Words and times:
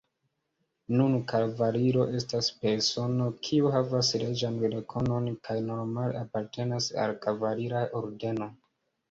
Nun 0.99 1.17
kavaliro 1.31 2.05
estas 2.19 2.49
persono, 2.63 3.27
kiu 3.49 3.69
havas 3.75 4.09
reĝan 4.25 4.57
rekonon 4.73 5.29
kaj 5.51 5.59
normale 5.69 6.19
apartenas 6.25 6.91
al 7.07 7.15
kavalira 7.29 7.85
ordeno. 8.03 8.51